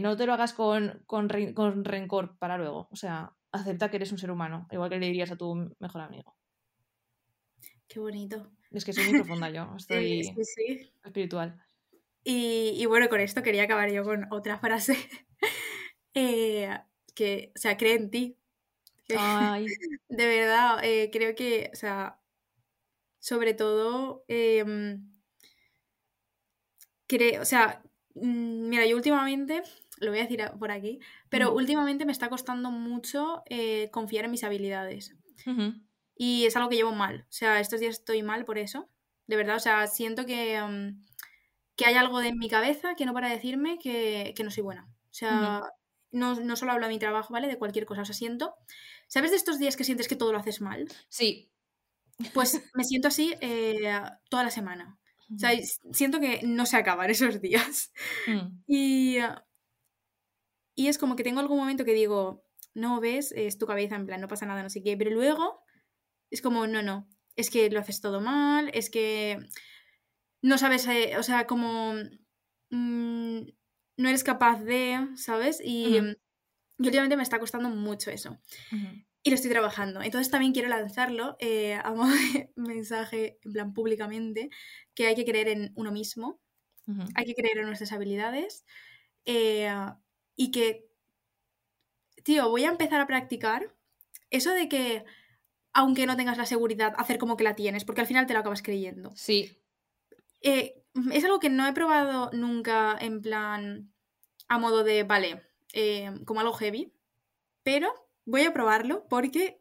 [0.00, 2.88] no te lo hagas con, con, con rencor para luego.
[2.90, 6.00] O sea, acepta que eres un ser humano, igual que le dirías a tu mejor
[6.00, 6.36] amigo.
[7.88, 8.50] Qué bonito.
[8.70, 10.34] Es que soy muy profunda yo, estoy
[11.04, 11.62] espiritual.
[12.24, 14.96] Y, bueno, con esto quería acabar yo con otra frase.
[16.14, 16.68] Eh,
[17.14, 18.38] que, o sea, cree en ti.
[19.08, 22.20] de verdad, eh, creo que, o sea,
[23.18, 25.10] sobre todo, em,
[27.40, 27.82] o sea,
[28.14, 29.62] mm, mira, yo últimamente,
[29.98, 34.30] lo voy a decir por aquí, pero últimamente me está costando mucho eh, confiar en
[34.30, 35.14] mis habilidades.
[36.16, 37.22] Y es algo que llevo mal.
[37.28, 38.88] O sea, estos días estoy mal por eso.
[39.26, 41.02] De verdad, o sea, siento que, mm,
[41.76, 44.88] que hay algo de mi cabeza que no para decirme que, no soy buena.
[45.10, 45.62] O sea,
[46.12, 47.48] no, solo hablo de mi trabajo, ¿vale?
[47.48, 48.02] De cualquier cosa.
[48.02, 48.54] O sea, siento.
[49.08, 50.86] ¿Sabes de estos días que sientes que todo lo haces mal?
[51.08, 51.50] Sí.
[52.34, 54.98] Pues me siento así eh, toda la semana.
[55.34, 55.50] O sea,
[55.92, 57.92] siento que no se acaban esos días.
[58.26, 58.62] Mm.
[58.66, 59.18] Y,
[60.74, 64.06] y es como que tengo algún momento que digo, no ves, es tu cabeza, en
[64.06, 64.96] plan, no pasa nada, no sé qué.
[64.96, 65.64] Pero luego
[66.30, 69.38] es como, no, no, es que lo haces todo mal, es que
[70.42, 71.94] no sabes, eh, o sea, como
[72.70, 73.40] mm,
[73.96, 75.60] no eres capaz de, ¿sabes?
[75.64, 76.00] Y,
[76.78, 78.38] últimamente me está costando mucho eso.
[79.24, 80.02] Y lo estoy trabajando.
[80.02, 84.50] Entonces también quiero lanzarlo eh, a modo de mensaje, en plan públicamente,
[84.94, 86.40] que hay que creer en uno mismo,
[87.14, 88.64] hay que creer en nuestras habilidades
[89.24, 89.72] eh,
[90.34, 90.88] y que,
[92.24, 93.72] tío, voy a empezar a practicar
[94.30, 95.04] eso de que
[95.72, 98.40] aunque no tengas la seguridad, hacer como que la tienes, porque al final te lo
[98.40, 99.12] acabas creyendo.
[99.14, 99.58] Sí.
[100.42, 100.82] Eh,
[101.12, 103.94] es algo que no he probado nunca en plan
[104.48, 105.40] a modo de, vale,
[106.26, 106.92] como algo heavy,
[107.62, 109.60] pero voy a probarlo porque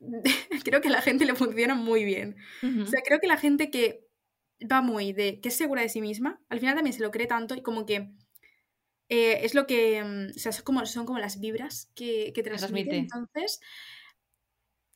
[0.64, 2.36] creo que a la gente le funciona muy bien.
[2.62, 4.06] O sea, creo que la gente que
[4.70, 7.26] va muy de que es segura de sí misma, al final también se lo cree
[7.26, 8.12] tanto y como que
[9.08, 12.42] eh, es lo que, mm, o sea, son como, son como las vibras que, que
[12.42, 12.96] transmite.
[12.96, 13.60] Entonces,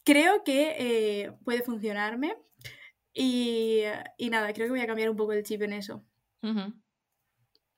[0.04, 2.36] creo que eh, puede funcionarme.
[3.12, 3.84] Y,
[4.30, 6.04] nada, creo que voy a cambiar un poco el chip en eso.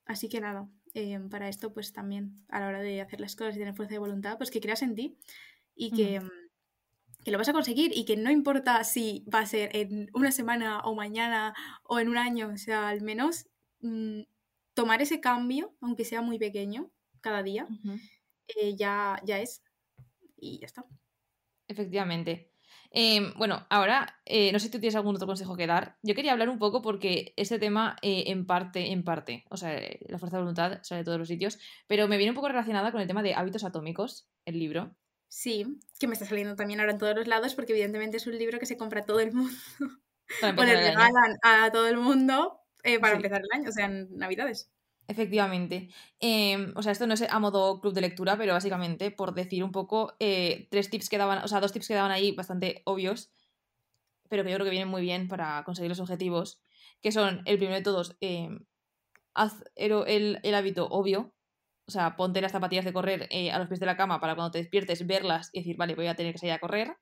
[0.07, 3.55] Así que nada, em, para esto pues también a la hora de hacer las cosas
[3.55, 5.19] y tener fuerza de voluntad, pues que creas en ti
[5.75, 6.21] y que,
[7.23, 10.33] que lo vas a conseguir y que no importa si va a ser en una
[10.33, 11.55] semana o mañana
[11.85, 13.47] o en un año, o sea, al menos
[13.81, 14.23] mm,
[14.75, 17.67] tomar ese cambio, aunque sea muy pequeño, cada día,
[18.49, 19.63] eh, ya, ya es.
[20.37, 20.85] Y ya está.
[21.69, 22.56] Efectivamente.
[22.99, 25.99] Em, bueno, ahora, eh, no sé si tú tienes algún otro consejo que dar.
[26.03, 29.79] Yo quería hablar un poco porque este tema, eh, en parte, en parte, o sea,
[30.09, 32.93] la fuerza de voluntad sale de todos los sitios, pero me viene un poco relacionada
[32.93, 34.97] con el tema de hábitos atómicos, el libro.
[35.29, 38.39] Sí, que me está saliendo también ahora en todos los lados porque evidentemente es un
[38.39, 39.53] libro que se compra todo el mundo.
[40.57, 42.63] o le regalan a todo el mundo
[43.03, 44.71] para empezar el año, o sea, en Navidades.
[45.09, 45.89] Efectivamente.
[46.21, 49.63] Em, o sea, esto no es a modo club de lectura, pero básicamente, por decir
[49.63, 52.83] un poco, eh, tres tips que daban, o sea, dos tips que daban ahí bastante
[52.85, 53.31] obvios,
[54.29, 56.61] pero que yo creo que vienen muy bien para conseguir los objetivos,
[57.03, 58.67] que son, el primero de todos, em,
[59.35, 61.35] haz el, hábito obvio,
[61.87, 64.35] o sea, ponte las zapatillas de correr eh, a los pies de la cama para
[64.35, 66.97] cuando te despiertes verlas y decir, vale, voy a tener que salir a correr.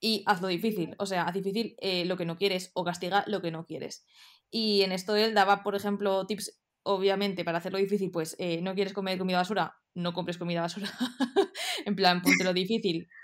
[0.00, 3.40] Y hazlo difícil, o sea, haz difícil eh, lo que no quieres o castiga lo
[3.42, 4.06] que no quieres.
[4.50, 8.74] Y en esto él daba, por ejemplo, tips obviamente, para hacerlo difícil, pues eh, no
[8.74, 10.88] quieres comer comida basura, no compres comida basura.
[11.84, 13.08] en plan, lo difícil.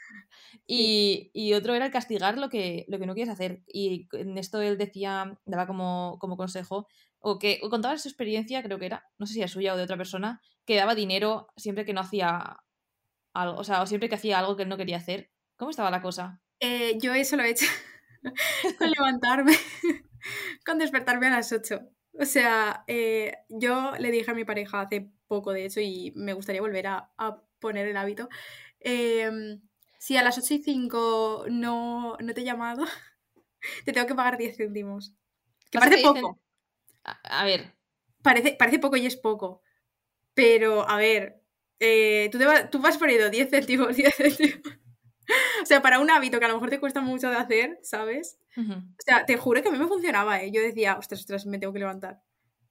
[0.67, 3.63] Y, y, otro era el castigar lo que, lo que no quieres hacer.
[3.67, 6.87] Y en esto él decía, daba como, como consejo,
[7.19, 9.77] o que o contaba su experiencia, creo que era, no sé si era suya o
[9.77, 12.57] de otra persona, que daba dinero siempre que no hacía
[13.35, 15.31] algo, o sea, o siempre que hacía algo que él no quería hacer.
[15.57, 16.41] ¿Cómo estaba la cosa?
[16.61, 17.67] Eh, yo eso lo he hecho
[18.79, 19.55] con levantarme,
[20.65, 21.81] con despertarme a las 8.
[22.19, 26.33] O sea, eh, yo le dije a mi pareja hace poco, de hecho, y me
[26.33, 27.11] gustaría volver a,
[27.59, 28.29] poner el hábito.
[28.81, 29.61] Em,
[29.99, 32.85] si a las 8 y 5 no, te he llamado,
[33.85, 35.15] te tengo que pagar 10 céntimos.
[35.71, 36.39] Que parece poco.
[37.03, 37.75] A, ver.
[38.23, 39.63] Parece, parece poco y es poco.
[40.35, 41.43] Pero, a ver,
[41.81, 44.84] eh, tú, te tú vas poniendo 10 céntimos, 10 céntimos.
[45.63, 48.39] o sea, para un hábito que a lo mejor te cuesta mucho de hacer, ¿sabes?
[48.57, 50.51] O sea, te juro que a mí me funcionaba, ¿eh?
[50.53, 52.23] Yo decía, ostras, ostras, me tengo que levantar.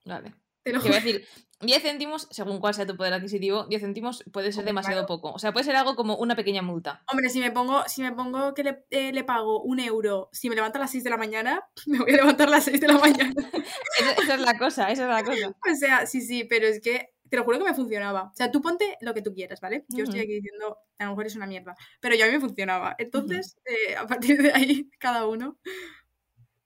[0.06, 0.34] Vale.
[0.64, 0.94] Te lo juro.
[0.94, 1.28] decir,
[1.60, 5.32] 10 céntimos, según cuál sea tu poder adquisitivo, 10 céntimos puede ser demasiado poco.
[5.32, 7.04] O sea, puede ser algo como una pequeña multa.
[7.12, 10.50] Hombre, si me pongo, si me pongo que le, eh, le pago un euro, si
[10.50, 12.80] me levanto a las 6 de la mañana, me voy a levantar a las 6
[12.80, 13.34] de la mañana.
[14.22, 15.50] esa, es la cosa, esa es la cosa.
[15.50, 18.26] O sea, sí, sí, pero es que te lo juro que me funcionaba.
[18.26, 19.86] O sea, tú ponte lo que tú quieras, ¿vale?
[19.90, 22.40] Yo estoy aquí diciendo, a lo mejor es una mierda, pero yo a mí me
[22.40, 22.96] funcionaba.
[23.00, 25.58] Entonces, eh, a partir de ahí, cada uno.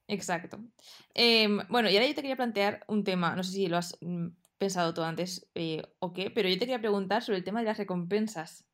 [0.07, 0.59] Exacto.
[1.13, 3.97] Em, bueno, y ahora yo te quería plantear un tema, no sé si lo has
[4.01, 4.27] mm,
[4.57, 7.67] pensado tú antes eh, o qué, pero yo te quería preguntar sobre el tema de
[7.67, 8.65] las recompensas.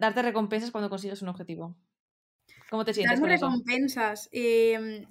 [0.00, 1.76] Darte recompensas cuando consigues un objetivo.
[2.70, 3.20] ¿Cómo te sientes?
[3.20, 4.30] Darme recompensas.
[4.32, 5.06] Em,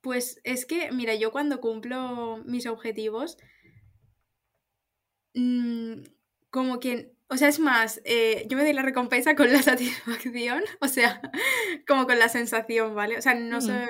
[0.00, 3.36] pues es que, mira, yo cuando cumplo mis objetivos,
[5.34, 6.02] Mm,
[6.50, 10.62] como que, o sea, es más, eh, yo me doy la recompensa con la satisfacción,
[10.80, 11.20] o sea,
[11.86, 13.18] como con la sensación, ¿vale?
[13.18, 13.86] O sea, no soy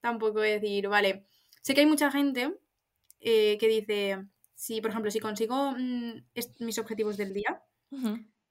[0.00, 1.26] tampoco decir, vale,
[1.62, 2.54] sé que hay mucha gente
[3.20, 6.24] eh, que dice, si, por ejemplo, si consigo mm,
[6.60, 7.62] mis objetivos del día,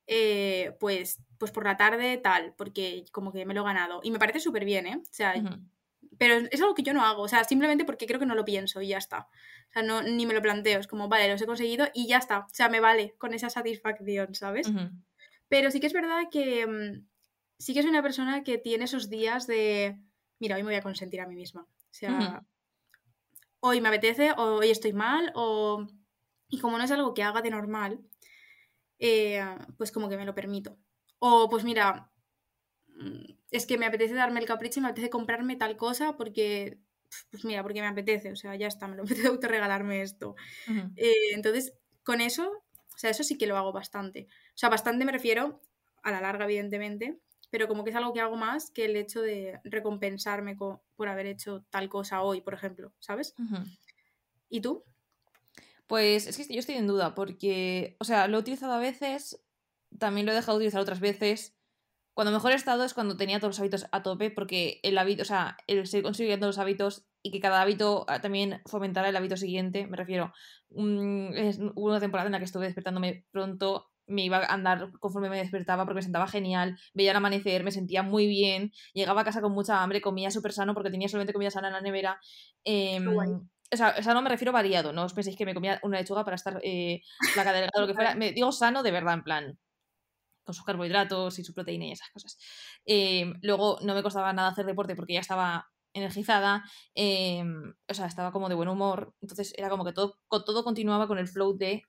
[0.08, 4.02] eh, pues, pues por la tarde tal, porque como que me lo he ganado.
[4.04, 4.98] Y me parece súper bien, ¿eh?
[4.98, 5.34] O sea,
[6.22, 8.46] pero es algo que yo no hago, o sea, simplemente porque creo que no lo
[8.46, 9.22] pienso y ya está.
[9.70, 12.20] O sea, no, ni me lo planteo, es como, vale, los he conseguido y ya
[12.20, 12.42] está.
[12.42, 14.72] O sea, me vale con esa satisfacción, ¿sabes?
[15.50, 17.08] Pero sí que es verdad que mm,
[17.58, 19.98] sí que soy una persona que tiene esos días de,
[20.38, 21.62] mira, hoy me voy a consentir a mí misma.
[21.64, 22.44] O sea,
[23.60, 25.88] hoy me apetece, o hoy estoy mal, o...
[26.50, 28.00] Y como no es algo que haga de normal,
[29.00, 29.44] eh,
[29.76, 30.78] pues como que me lo permito.
[31.18, 32.11] O pues mira,
[33.52, 36.80] es que me apetece darme el capricho y me apetece comprarme tal cosa porque
[37.30, 40.36] pues mira, porque me apetece, o sea, ya está, me lo apetece autorregalarme esto.
[40.96, 44.28] Eh, entonces, con eso, o sea, eso sí que lo hago bastante.
[44.30, 45.62] O sea, bastante me refiero
[46.04, 49.22] a la larga, evidentemente, pero como que es algo que hago más que el hecho
[49.22, 53.36] de recompensarme por haber hecho tal cosa hoy, por ejemplo, ¿sabes?
[54.50, 54.84] ¿Y tú?
[55.88, 59.44] Pues es que yo estoy en duda, porque, o sea, lo he utilizado a veces,
[60.00, 61.54] también lo he dejado de utilizar otras veces.
[62.14, 65.22] Cuando mejor he estado es cuando tenía todos los hábitos a tope, porque el hábito,
[65.22, 69.16] o sea, el seguir consiguiendo los hábitos y que cada hábito ah, también fomentara el
[69.16, 70.34] hábito siguiente, me refiero.
[70.70, 75.38] hubo una temporada en la que estuve despertándome pronto, me iba a andar conforme me
[75.38, 79.42] despertaba porque me sentaba genial, veía el amanecer, me sentía muy bien, llegaba a casa
[79.42, 82.20] con mucha hambre, comía súper sano porque tenía solamente comida sana en la nevera.
[82.66, 83.00] Eh,
[83.74, 86.36] o sea, sano me refiero variado, no os penséis que me comía una lechuga para
[86.36, 87.02] estar eh,
[87.34, 88.16] placa delgada o lo que fuera.
[88.16, 89.60] Me digo sano de verdad, en plan,
[90.44, 92.38] con sus carbohidratos y su proteína y esas cosas.
[92.86, 96.64] Em, luego no me costaba nada hacer deporte porque ya estaba energizada,
[96.96, 101.08] em, o sea, estaba como de buen humor, entonces era como que todo, todo continuaba
[101.08, 101.84] con el flow de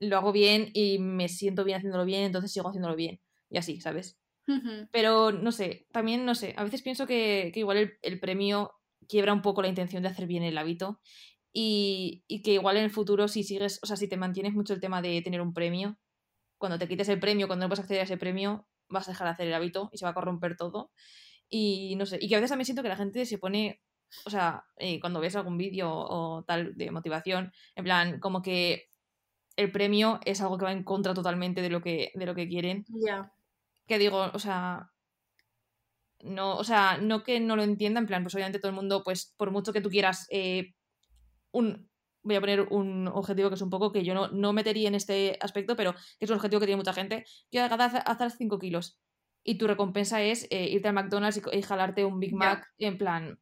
[0.00, 3.20] lo hago bien y me siento bien haciéndolo bien, entonces sigo haciéndolo bien.
[3.50, 4.18] Y así, ¿sabes?
[4.92, 8.72] Pero no sé, también no sé, a veces pienso que, igual el, premio
[9.08, 11.00] quiebra un poco la intención de hacer bien el hábito
[11.50, 14.74] y, y, que igual en el futuro si sigues, o sea, si te mantienes mucho
[14.74, 15.98] el tema de tener un premio,
[16.64, 19.26] cuando te quites el premio, cuando no puedes acceder a ese premio, vas a dejar
[19.26, 20.92] de hacer el hábito y se va a corromper todo.
[21.50, 23.82] Y no sé, y que a veces también siento que la gente se pone,
[24.24, 28.88] o sea, eh, cuando ves algún vídeo o tal de motivación, en plan, como que
[29.56, 32.48] el premio es algo que va en contra totalmente de lo que, de lo que
[32.48, 32.86] quieren.
[32.88, 33.30] Ya.
[33.86, 34.90] Que digo, o sea,
[36.20, 39.02] no, o sea, no que no lo entienda, en plan, pues obviamente todo el mundo,
[39.04, 40.72] pues por mucho que tú quieras eh,
[41.52, 41.90] un,
[42.24, 44.94] voy a poner un objetivo que es un poco que yo no, no metería en
[44.94, 48.98] este aspecto, pero que es un objetivo que tiene mucha gente, quiero hacer 5 kilos
[49.44, 53.38] y tu recompensa es eh, irte al McDonald's y, jalarte un Big Mac en plan,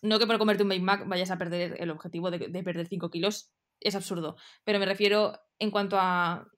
[0.00, 2.88] no que por comerte un Big Mac vayas a perder el objetivo de, de perder
[2.88, 6.48] 5 kilos, es absurdo, pero me refiero en cuanto a...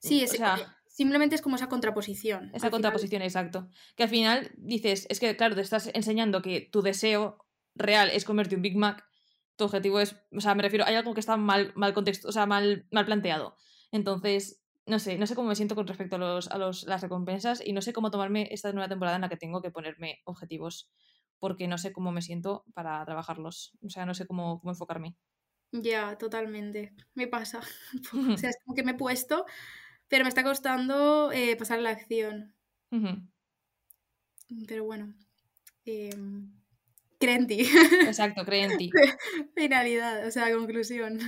[0.00, 0.40] Sí, es,
[0.86, 2.50] simplemente es como esa contraposición.
[2.54, 3.68] Esa contraposición, exacto.
[3.96, 8.24] Que al final dices, es que claro, te estás enseñando que tu deseo real es
[8.24, 9.04] comerte un Big Mac,
[9.56, 12.32] tu objetivo es, o sea, me refiero, hay algo que está mal, mal contexto, o
[12.32, 13.56] sea, mal, mal planteado.
[13.92, 17.02] Entonces, no sé, no sé cómo me siento con respecto a, los, a los, las
[17.02, 20.20] recompensas y no sé cómo tomarme esta nueva temporada en la que tengo que ponerme
[20.24, 20.90] objetivos
[21.38, 23.76] porque no sé cómo me siento para trabajarlos.
[23.82, 25.16] O sea, no sé cómo, cómo enfocarme.
[25.72, 26.94] Ya, totalmente.
[27.14, 27.60] Me pasa.
[28.34, 29.44] o sea, es como que me he puesto,
[30.08, 32.54] pero me está costando eh, pasar la acción.
[34.68, 35.14] Pero bueno.
[35.84, 36.14] Eh,
[37.24, 37.66] creen ti.
[38.06, 38.90] Exacto, creen en ti.
[39.56, 41.18] Finalidad, o sea, conclusión.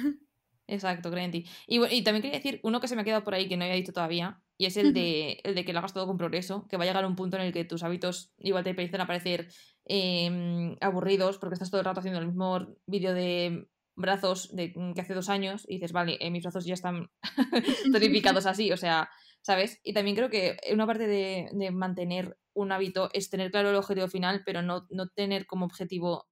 [0.66, 1.46] Exacto, creen en ti.
[1.66, 3.64] Y, y, también quería decir uno que se me ha quedado por ahí que no
[3.64, 6.66] había dicho todavía, y es el de, el de que lo hagas todo con progreso,
[6.68, 9.00] que va a llegar a un punto en el que tus hábitos igual te empiezan
[9.00, 9.48] a parecer
[9.85, 15.00] em, aburridos porque estás todo el rato haciendo el mismo vídeo de brazos de, que
[15.00, 17.11] hace dos años y dices, vale, eh, mis brazos ya están
[17.92, 19.11] tonificados así, o sea,
[19.42, 19.80] ¿sabes?
[19.85, 23.77] Y también creo que una parte de, de, mantener un hábito es tener claro el
[23.77, 26.27] objetivo final, pero no, no tener como objetivo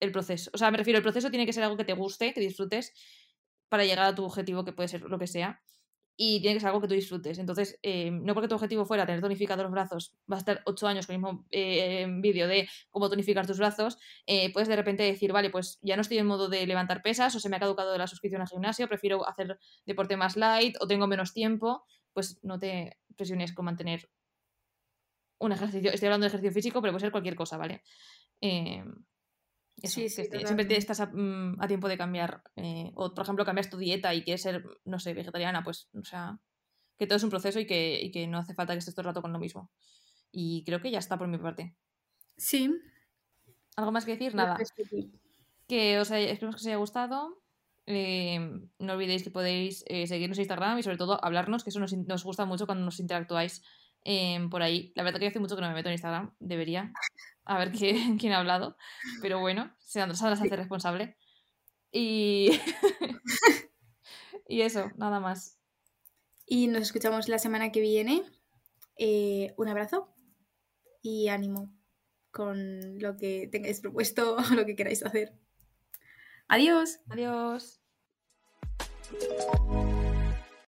[0.00, 0.50] el proceso.
[0.52, 2.92] O sea, me refiero, el proceso tiene que ser algo que te guste, que disfrutes
[3.68, 5.62] para llegar a tu objetivo, que puede ser lo que sea.
[6.16, 7.38] Y tiene que ser algo que tú disfrutes.
[7.38, 10.86] Entonces, eh, no porque tu objetivo fuera tener tonificados los brazos, vas a estar ocho
[10.86, 15.02] años con el mismo eh, vídeo de cómo tonificar tus brazos, eh, puedes de repente
[15.02, 17.60] decir, vale, pues ya no estoy en modo de levantar pesas o se me ha
[17.60, 22.38] caducado la suscripción al gimnasio, prefiero hacer deporte más light o tengo menos tiempo, pues
[22.44, 24.08] no te presiones con mantener
[25.38, 25.90] un ejercicio.
[25.92, 27.82] Estoy hablando de ejercicio físico, pero puede ser cualquier cosa, ¿vale?
[29.82, 32.42] sí, sí, siempre estás mm, a, tiempo de cambiar.
[32.56, 36.04] Eh, o, por ejemplo, cambias tu dieta y quieres ser, no sé, vegetariana, pues, o
[36.04, 36.38] sea,
[36.98, 39.08] que todo es un proceso y que, que no hace falta que estés todo el
[39.08, 39.70] rato con lo mismo.
[40.30, 41.76] Y creo que ya está por mi parte.
[42.36, 42.74] Sí.
[43.76, 44.34] ¿Algo más que decir?
[44.34, 44.56] Nada.
[45.66, 47.42] Que os haya, esperemos que os haya gustado.
[47.86, 48.38] Eh,
[48.78, 51.92] no olvidéis que podéis eh, seguirnos en Instagram y sobre todo hablarnos, que eso nos,
[51.92, 53.62] nos gusta mucho cuando nos interactuáis
[54.50, 54.92] por ahí.
[54.94, 56.92] La verdad que hace mucho que no me meto en Instagram, debería
[57.44, 58.76] a ver quién, quién ha hablado,
[59.20, 61.16] pero bueno, se las hace responsable.
[61.92, 62.50] Y...
[64.48, 65.58] y eso, nada más.
[66.46, 68.22] Y nos escuchamos la semana que viene.
[68.96, 70.14] Eh, un abrazo
[71.02, 71.72] y ánimo
[72.30, 75.32] con lo que tengáis propuesto o lo que queráis hacer.
[76.48, 77.00] Adiós.
[77.08, 77.80] Adiós.